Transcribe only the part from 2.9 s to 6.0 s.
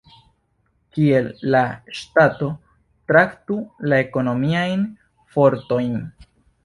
traktu la ekonomiajn fortojn?